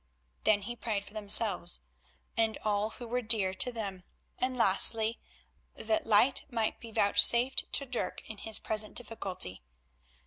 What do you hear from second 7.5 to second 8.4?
to Dirk in